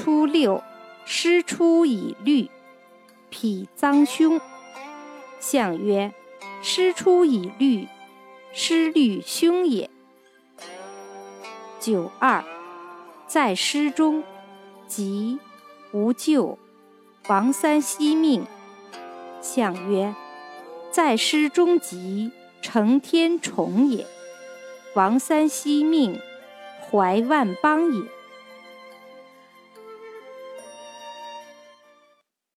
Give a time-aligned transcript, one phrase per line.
[0.00, 0.62] 初六，
[1.04, 2.48] 师出以律，
[3.30, 4.40] 匹臧凶。
[5.40, 6.14] 相曰：
[6.62, 7.88] 师出以律，
[8.52, 9.90] 师律凶也。
[11.80, 12.44] 九二，
[13.26, 14.22] 在师中，
[14.86, 15.40] 吉，
[15.90, 16.60] 无咎。
[17.26, 18.46] 王三惜命。
[19.40, 20.14] 相曰：
[20.92, 22.30] 在师中吉，
[22.62, 24.06] 承天宠也。
[24.94, 26.20] 王三惜命，
[26.88, 28.02] 怀万邦也。